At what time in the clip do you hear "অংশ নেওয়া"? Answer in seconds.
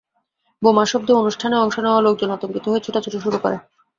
1.57-2.01